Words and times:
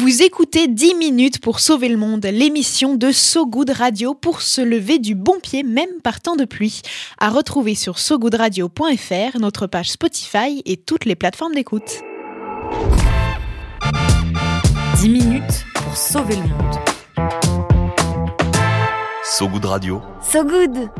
Vous 0.00 0.22
écoutez 0.22 0.68
10 0.68 0.94
minutes 0.94 1.40
pour 1.40 1.58
sauver 1.58 1.88
le 1.88 1.96
monde, 1.96 2.24
l'émission 2.24 2.94
de 2.94 3.10
So 3.10 3.46
Good 3.46 3.70
Radio 3.70 4.14
pour 4.14 4.42
se 4.42 4.60
lever 4.60 5.00
du 5.00 5.16
bon 5.16 5.40
pied 5.42 5.64
même 5.64 6.00
par 6.04 6.20
temps 6.20 6.36
de 6.36 6.44
pluie. 6.44 6.82
À 7.18 7.30
retrouver 7.30 7.74
sur 7.74 7.98
sogoodradio.fr, 7.98 9.40
notre 9.40 9.66
page 9.66 9.90
Spotify 9.90 10.62
et 10.64 10.76
toutes 10.76 11.04
les 11.04 11.16
plateformes 11.16 11.52
d'écoute. 11.52 12.02
10 15.00 15.08
minutes 15.08 15.64
pour 15.74 15.96
sauver 15.96 16.36
le 16.36 16.42
monde. 16.42 16.76
So 19.24 19.48
Good 19.48 19.64
Radio. 19.64 20.00
So 20.22 20.44
good 20.44 20.90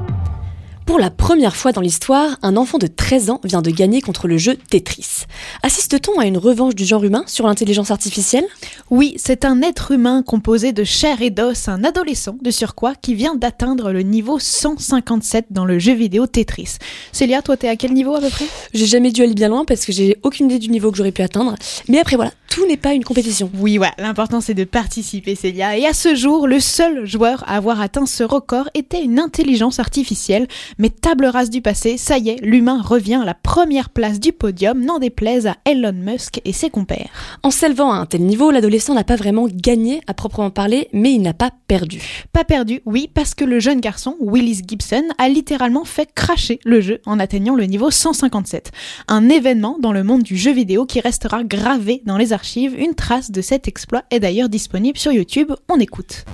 Pour 0.88 0.98
la 0.98 1.10
première 1.10 1.54
fois 1.54 1.72
dans 1.72 1.82
l'histoire, 1.82 2.38
un 2.40 2.56
enfant 2.56 2.78
de 2.78 2.86
13 2.86 3.28
ans 3.28 3.42
vient 3.44 3.60
de 3.60 3.70
gagner 3.70 4.00
contre 4.00 4.26
le 4.26 4.38
jeu 4.38 4.56
Tetris. 4.70 5.26
Assiste-t-on 5.62 6.18
à 6.18 6.24
une 6.24 6.38
revanche 6.38 6.74
du 6.74 6.86
genre 6.86 7.04
humain 7.04 7.24
sur 7.26 7.46
l'intelligence 7.46 7.90
artificielle? 7.90 8.46
Oui, 8.88 9.12
c'est 9.18 9.44
un 9.44 9.60
être 9.60 9.90
humain 9.90 10.22
composé 10.22 10.72
de 10.72 10.84
chair 10.84 11.20
et 11.20 11.28
d'os, 11.28 11.68
un 11.68 11.84
adolescent 11.84 12.38
de 12.40 12.50
surcroît 12.50 12.94
qui 12.94 13.14
vient 13.14 13.34
d'atteindre 13.34 13.92
le 13.92 14.00
niveau 14.00 14.38
157 14.38 15.48
dans 15.50 15.66
le 15.66 15.78
jeu 15.78 15.92
vidéo 15.92 16.26
Tetris. 16.26 16.78
Célia, 17.12 17.42
toi 17.42 17.58
t'es 17.58 17.68
à 17.68 17.76
quel 17.76 17.92
niveau 17.92 18.14
à 18.14 18.20
peu 18.22 18.30
près? 18.30 18.46
J'ai 18.72 18.86
jamais 18.86 19.12
dû 19.12 19.22
aller 19.22 19.34
bien 19.34 19.50
loin 19.50 19.66
parce 19.66 19.84
que 19.84 19.92
j'ai 19.92 20.16
aucune 20.22 20.46
idée 20.46 20.58
du 20.58 20.70
niveau 20.70 20.90
que 20.90 20.96
j'aurais 20.96 21.12
pu 21.12 21.20
atteindre. 21.20 21.54
Mais 21.88 21.98
après 21.98 22.16
voilà, 22.16 22.32
tout 22.48 22.66
n'est 22.66 22.78
pas 22.78 22.94
une 22.94 23.04
compétition. 23.04 23.50
Oui, 23.58 23.78
ouais, 23.78 23.90
l'important 23.98 24.40
c'est 24.40 24.54
de 24.54 24.64
participer, 24.64 25.34
Célia. 25.34 25.76
Et 25.76 25.84
à 25.84 25.92
ce 25.92 26.14
jour, 26.14 26.48
le 26.48 26.60
seul 26.60 27.04
joueur 27.04 27.44
à 27.46 27.56
avoir 27.56 27.82
atteint 27.82 28.06
ce 28.06 28.24
record 28.24 28.70
était 28.72 29.02
une 29.02 29.18
intelligence 29.18 29.80
artificielle. 29.80 30.48
Mais 30.80 30.90
table 30.90 31.26
rase 31.26 31.50
du 31.50 31.60
passé, 31.60 31.96
ça 31.96 32.18
y 32.18 32.28
est, 32.28 32.40
l'humain 32.40 32.80
revient 32.80 33.16
à 33.16 33.24
la 33.24 33.34
première 33.34 33.90
place 33.90 34.20
du 34.20 34.32
podium, 34.32 34.84
n'en 34.84 35.00
déplaise 35.00 35.48
à 35.48 35.56
Elon 35.64 35.92
Musk 35.92 36.40
et 36.44 36.52
ses 36.52 36.70
compères. 36.70 37.10
En 37.42 37.50
s'élevant 37.50 37.90
à 37.90 37.96
un 37.96 38.06
tel 38.06 38.22
niveau, 38.22 38.52
l'adolescent 38.52 38.94
n'a 38.94 39.02
pas 39.02 39.16
vraiment 39.16 39.48
gagné 39.52 40.00
à 40.06 40.14
proprement 40.14 40.50
parler, 40.50 40.88
mais 40.92 41.12
il 41.12 41.22
n'a 41.22 41.34
pas 41.34 41.50
perdu. 41.66 42.28
Pas 42.32 42.44
perdu, 42.44 42.80
oui, 42.86 43.10
parce 43.12 43.34
que 43.34 43.44
le 43.44 43.58
jeune 43.58 43.80
garçon, 43.80 44.14
Willis 44.20 44.62
Gibson, 44.68 45.02
a 45.18 45.28
littéralement 45.28 45.84
fait 45.84 46.12
cracher 46.14 46.60
le 46.64 46.80
jeu 46.80 47.00
en 47.06 47.18
atteignant 47.18 47.56
le 47.56 47.64
niveau 47.64 47.90
157. 47.90 48.70
Un 49.08 49.28
événement 49.28 49.78
dans 49.80 49.92
le 49.92 50.04
monde 50.04 50.22
du 50.22 50.36
jeu 50.36 50.52
vidéo 50.52 50.86
qui 50.86 51.00
restera 51.00 51.42
gravé 51.42 52.02
dans 52.06 52.16
les 52.16 52.32
archives. 52.32 52.78
Une 52.78 52.94
trace 52.94 53.32
de 53.32 53.42
cet 53.42 53.66
exploit 53.66 54.04
est 54.12 54.20
d'ailleurs 54.20 54.48
disponible 54.48 54.96
sur 54.96 55.10
YouTube. 55.10 55.52
On 55.68 55.80
écoute. 55.80 56.24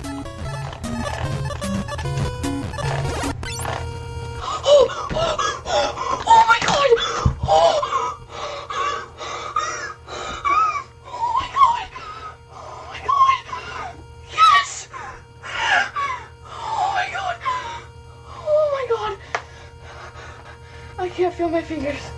Can't 21.15 21.33
feel 21.33 21.49
my 21.49 21.63
fingers. 21.63 22.11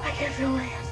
I 0.00 0.10
can't 0.12 0.32
feel 0.32 0.50
my 0.50 0.62
hands. 0.62 0.83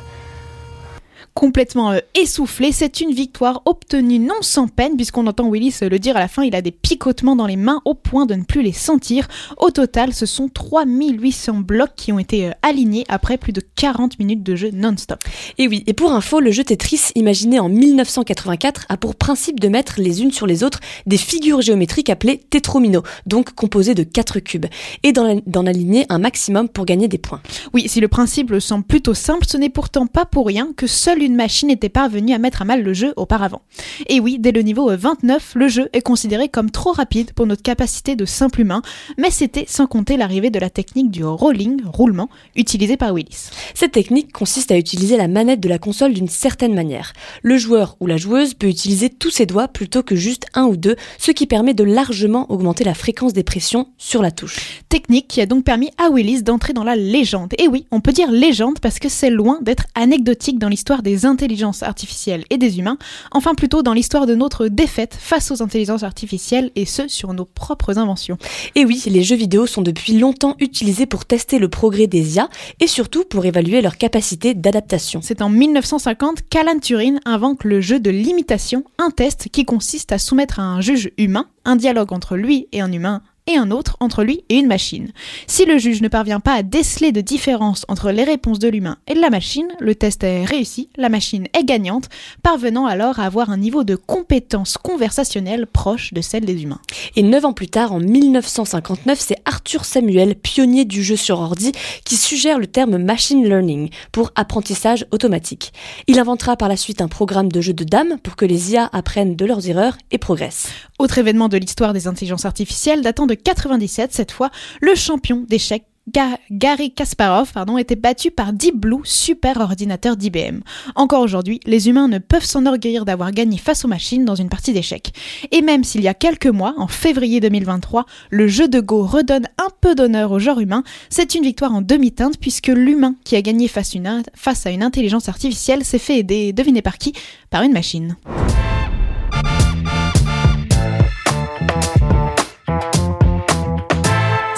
Complètement 1.42 1.90
euh, 1.90 1.98
essoufflé, 2.14 2.70
c'est 2.70 3.00
une 3.00 3.10
victoire 3.10 3.62
obtenue 3.64 4.20
non 4.20 4.36
sans 4.42 4.68
peine, 4.68 4.94
puisqu'on 4.94 5.26
entend 5.26 5.48
Willis 5.48 5.74
le 5.80 5.98
dire 5.98 6.16
à 6.16 6.20
la 6.20 6.28
fin, 6.28 6.44
il 6.44 6.54
a 6.54 6.62
des 6.62 6.70
picotements 6.70 7.34
dans 7.34 7.48
les 7.48 7.56
mains 7.56 7.82
au 7.84 7.94
point 7.94 8.26
de 8.26 8.36
ne 8.36 8.44
plus 8.44 8.62
les 8.62 8.70
sentir. 8.70 9.26
Au 9.56 9.72
total, 9.72 10.12
ce 10.12 10.24
sont 10.24 10.48
3800 10.48 11.54
blocs 11.54 11.96
qui 11.96 12.12
ont 12.12 12.20
été 12.20 12.46
euh, 12.46 12.52
alignés 12.62 13.04
après 13.08 13.38
plus 13.38 13.52
de 13.52 13.60
40 13.60 14.20
minutes 14.20 14.44
de 14.44 14.54
jeu 14.54 14.70
non-stop. 14.72 15.18
Et 15.58 15.66
oui, 15.66 15.82
et 15.88 15.94
pour 15.94 16.12
info, 16.12 16.38
le 16.38 16.52
jeu 16.52 16.62
Tetris, 16.62 17.10
imaginé 17.16 17.58
en 17.58 17.68
1984, 17.68 18.86
a 18.88 18.96
pour 18.96 19.16
principe 19.16 19.58
de 19.58 19.66
mettre 19.66 19.94
les 19.98 20.22
unes 20.22 20.30
sur 20.30 20.46
les 20.46 20.62
autres 20.62 20.78
des 21.06 21.18
figures 21.18 21.60
géométriques 21.60 22.08
appelées 22.08 22.38
tétromino, 22.38 23.02
donc 23.26 23.52
composées 23.54 23.96
de 23.96 24.04
4 24.04 24.38
cubes, 24.38 24.66
et 25.02 25.10
d'en 25.10 25.40
d'en 25.46 25.66
aligner 25.66 26.06
un 26.08 26.20
maximum 26.20 26.68
pour 26.68 26.84
gagner 26.84 27.08
des 27.08 27.18
points. 27.18 27.40
Oui, 27.72 27.88
si 27.88 27.98
le 27.98 28.06
principe 28.06 28.56
semble 28.60 28.84
plutôt 28.84 29.14
simple, 29.14 29.44
ce 29.48 29.56
n'est 29.56 29.70
pourtant 29.70 30.06
pas 30.06 30.24
pour 30.24 30.46
rien 30.46 30.68
que 30.76 30.86
seule 30.86 31.20
une 31.20 31.31
machine 31.36 31.70
était 31.70 31.88
parvenue 31.88 32.32
à 32.32 32.38
mettre 32.38 32.62
à 32.62 32.64
mal 32.64 32.82
le 32.82 32.92
jeu 32.92 33.12
auparavant. 33.16 33.62
Et 34.08 34.20
oui, 34.20 34.38
dès 34.38 34.52
le 34.52 34.62
niveau 34.62 34.90
29, 34.94 35.52
le 35.54 35.68
jeu 35.68 35.88
est 35.92 36.02
considéré 36.02 36.48
comme 36.48 36.70
trop 36.70 36.92
rapide 36.92 37.32
pour 37.32 37.46
notre 37.46 37.62
capacité 37.62 38.16
de 38.16 38.24
simple 38.24 38.60
humain, 38.60 38.82
mais 39.18 39.30
c'était 39.30 39.66
sans 39.68 39.86
compter 39.86 40.16
l'arrivée 40.16 40.50
de 40.50 40.58
la 40.58 40.70
technique 40.70 41.10
du 41.10 41.24
rolling, 41.24 41.82
roulement, 41.84 42.28
utilisée 42.56 42.96
par 42.96 43.12
Willis. 43.14 43.50
Cette 43.74 43.92
technique 43.92 44.32
consiste 44.32 44.70
à 44.70 44.78
utiliser 44.78 45.16
la 45.16 45.28
manette 45.28 45.60
de 45.60 45.68
la 45.68 45.78
console 45.78 46.12
d'une 46.12 46.28
certaine 46.28 46.74
manière. 46.74 47.12
Le 47.42 47.56
joueur 47.56 47.96
ou 48.00 48.06
la 48.06 48.16
joueuse 48.16 48.54
peut 48.54 48.68
utiliser 48.68 49.10
tous 49.10 49.30
ses 49.30 49.46
doigts 49.46 49.68
plutôt 49.68 50.02
que 50.02 50.16
juste 50.16 50.46
un 50.54 50.64
ou 50.64 50.76
deux, 50.76 50.96
ce 51.18 51.30
qui 51.30 51.46
permet 51.46 51.74
de 51.74 51.84
largement 51.84 52.50
augmenter 52.50 52.84
la 52.84 52.94
fréquence 52.94 53.32
des 53.32 53.42
pressions 53.42 53.88
sur 53.98 54.22
la 54.22 54.30
touche. 54.30 54.82
Technique 54.88 55.28
qui 55.28 55.40
a 55.40 55.46
donc 55.46 55.64
permis 55.64 55.90
à 55.98 56.10
Willis 56.10 56.42
d'entrer 56.42 56.72
dans 56.72 56.84
la 56.84 56.96
légende. 56.96 57.54
Et 57.58 57.68
oui, 57.68 57.86
on 57.90 58.00
peut 58.00 58.12
dire 58.12 58.30
légende 58.30 58.80
parce 58.80 58.98
que 58.98 59.08
c'est 59.08 59.30
loin 59.30 59.58
d'être 59.62 59.84
anecdotique 59.94 60.58
dans 60.58 60.68
l'histoire 60.68 61.02
des 61.02 61.21
intelligences 61.26 61.82
artificielles 61.82 62.44
et 62.50 62.58
des 62.58 62.78
humains, 62.78 62.98
enfin 63.30 63.54
plutôt 63.54 63.82
dans 63.82 63.92
l'histoire 63.92 64.26
de 64.26 64.34
notre 64.34 64.68
défaite 64.68 65.16
face 65.18 65.50
aux 65.50 65.62
intelligences 65.62 66.02
artificielles 66.02 66.70
et 66.76 66.84
ce 66.84 67.08
sur 67.08 67.32
nos 67.32 67.44
propres 67.44 67.98
inventions. 67.98 68.38
Et 68.74 68.84
oui, 68.84 69.02
les 69.06 69.22
jeux 69.22 69.36
vidéo 69.36 69.66
sont 69.66 69.82
depuis 69.82 70.18
longtemps 70.18 70.56
utilisés 70.60 71.06
pour 71.06 71.24
tester 71.24 71.58
le 71.58 71.68
progrès 71.68 72.06
des 72.06 72.36
IA 72.36 72.48
et 72.80 72.86
surtout 72.86 73.24
pour 73.24 73.44
évaluer 73.44 73.80
leur 73.80 73.96
capacité 73.96 74.54
d'adaptation. 74.54 75.20
C'est 75.22 75.42
en 75.42 75.48
1950 75.48 76.48
qu'Alan 76.48 76.78
Turing 76.80 77.18
invente 77.24 77.64
le 77.64 77.80
jeu 77.80 78.00
de 78.00 78.10
l'imitation, 78.10 78.84
un 78.98 79.10
test 79.10 79.48
qui 79.50 79.64
consiste 79.64 80.12
à 80.12 80.18
soumettre 80.18 80.60
à 80.60 80.62
un 80.62 80.80
juge 80.80 81.10
humain 81.18 81.46
un 81.64 81.76
dialogue 81.76 82.12
entre 82.12 82.36
lui 82.36 82.68
et 82.72 82.80
un 82.80 82.92
humain 82.92 83.22
et 83.46 83.56
un 83.56 83.70
autre 83.70 83.96
entre 84.00 84.22
lui 84.22 84.44
et 84.48 84.56
une 84.56 84.66
machine. 84.66 85.12
Si 85.46 85.64
le 85.64 85.78
juge 85.78 86.02
ne 86.02 86.08
parvient 86.08 86.40
pas 86.40 86.54
à 86.54 86.62
déceler 86.62 87.12
de 87.12 87.20
différence 87.20 87.84
entre 87.88 88.10
les 88.10 88.24
réponses 88.24 88.58
de 88.58 88.68
l'humain 88.68 88.98
et 89.06 89.14
de 89.14 89.20
la 89.20 89.30
machine, 89.30 89.68
le 89.80 89.94
test 89.94 90.24
est 90.24 90.44
réussi, 90.44 90.88
la 90.96 91.08
machine 91.08 91.46
est 91.58 91.64
gagnante, 91.64 92.08
parvenant 92.42 92.86
alors 92.86 93.18
à 93.18 93.24
avoir 93.24 93.50
un 93.50 93.56
niveau 93.56 93.84
de 93.84 93.96
compétence 93.96 94.78
conversationnelle 94.78 95.66
proche 95.66 96.12
de 96.12 96.20
celle 96.20 96.44
des 96.44 96.62
humains. 96.62 96.80
Et 97.16 97.22
neuf 97.22 97.44
ans 97.44 97.52
plus 97.52 97.68
tard, 97.68 97.92
en 97.92 98.00
1959, 98.00 99.18
c'est 99.20 99.36
Arthur 99.44 99.84
Samuel, 99.84 100.34
pionnier 100.36 100.84
du 100.84 101.02
jeu 101.02 101.16
sur 101.16 101.40
ordi, 101.40 101.72
qui 102.04 102.16
suggère 102.16 102.58
le 102.58 102.66
terme 102.66 102.98
machine 102.98 103.44
learning 103.44 103.90
pour 104.12 104.30
apprentissage 104.34 105.06
automatique. 105.10 105.72
Il 106.06 106.18
inventera 106.18 106.56
par 106.56 106.68
la 106.68 106.76
suite 106.76 107.00
un 107.00 107.08
programme 107.08 107.50
de 107.50 107.60
jeu 107.60 107.72
de 107.72 107.84
dames 107.84 108.18
pour 108.22 108.36
que 108.36 108.44
les 108.44 108.72
IA 108.72 108.88
apprennent 108.92 109.36
de 109.36 109.44
leurs 109.44 109.68
erreurs 109.68 109.98
et 110.10 110.18
progressent. 110.18 110.68
Autre 110.98 111.18
événement 111.18 111.48
de 111.48 111.56
l'histoire 111.56 111.92
des 111.92 112.06
intelligences 112.06 112.44
artificielles 112.44 113.02
datant 113.02 113.26
de 113.26 113.31
97, 113.34 114.12
cette 114.12 114.32
fois, 114.32 114.50
le 114.80 114.94
champion 114.94 115.44
d'échecs 115.48 115.84
Ga- 116.12 116.36
Gary 116.50 116.92
Kasparov 116.92 117.52
pardon, 117.52 117.78
était 117.78 117.94
battu 117.94 118.32
par 118.32 118.52
Deep 118.52 118.74
Blue, 118.76 119.02
super 119.04 119.60
ordinateur 119.60 120.16
d'IBM. 120.16 120.58
Encore 120.96 121.20
aujourd'hui, 121.20 121.60
les 121.64 121.88
humains 121.88 122.08
ne 122.08 122.18
peuvent 122.18 122.44
s'enorgueillir 122.44 123.04
d'avoir 123.04 123.30
gagné 123.30 123.56
face 123.56 123.84
aux 123.84 123.88
machines 123.88 124.24
dans 124.24 124.34
une 124.34 124.48
partie 124.48 124.72
d'échecs. 124.72 125.12
Et 125.52 125.62
même 125.62 125.84
s'il 125.84 126.00
y 126.00 126.08
a 126.08 126.14
quelques 126.14 126.48
mois, 126.48 126.74
en 126.76 126.88
février 126.88 127.38
2023, 127.38 128.04
le 128.30 128.48
jeu 128.48 128.66
de 128.66 128.80
Go 128.80 129.04
redonne 129.04 129.46
un 129.58 129.68
peu 129.80 129.94
d'honneur 129.94 130.32
au 130.32 130.40
genre 130.40 130.58
humain, 130.58 130.82
c'est 131.08 131.36
une 131.36 131.44
victoire 131.44 131.72
en 131.72 131.82
demi-teinte 131.82 132.36
puisque 132.40 132.66
l'humain 132.66 133.14
qui 133.22 133.36
a 133.36 133.42
gagné 133.42 133.68
face, 133.68 133.94
face 134.34 134.66
à 134.66 134.70
une 134.70 134.82
intelligence 134.82 135.28
artificielle 135.28 135.84
s'est 135.84 136.00
fait 136.00 136.18
aider, 136.18 136.52
devinez 136.52 136.82
par 136.82 136.98
qui? 136.98 137.12
Par 137.48 137.62
une 137.62 137.72
machine. 137.72 138.16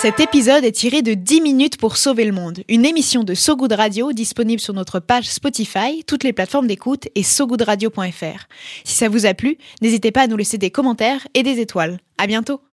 Cet 0.05 0.21
épisode 0.21 0.65
est 0.65 0.73
tiré 0.73 1.01
de 1.01 1.15
10 1.15 1.41
minutes 1.41 1.79
pour 1.79 1.97
sauver 1.97 2.27
le 2.27 2.33
monde, 2.33 2.63
une 2.69 2.85
émission 2.85 3.25
de 3.25 3.33
So 3.33 3.57
Good 3.57 3.73
Radio 3.73 4.13
disponible 4.13 4.61
sur 4.61 4.75
notre 4.75 5.01
page 5.01 5.25
Spotify, 5.25 6.05
toutes 6.07 6.25
les 6.25 6.35
plateformes 6.35 6.67
d'écoute 6.67 7.09
et 7.15 7.23
sogoodradio.fr. 7.23 8.47
Si 8.85 8.97
ça 8.97 9.09
vous 9.09 9.25
a 9.25 9.33
plu, 9.33 9.57
n'hésitez 9.81 10.13
pas 10.13 10.21
à 10.21 10.27
nous 10.27 10.37
laisser 10.37 10.59
des 10.59 10.71
commentaires 10.71 11.27
et 11.33 11.43
des 11.43 11.59
étoiles. 11.59 12.01
À 12.19 12.27
bientôt! 12.27 12.61